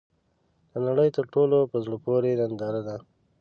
د 0.71 0.73
نړۍ 0.87 1.09
تر 1.17 1.25
ټولو، 1.33 1.57
په 1.71 1.77
زړه 1.85 1.97
پورې 2.05 2.31
ننداره 2.39 2.81
ده. 2.87 2.95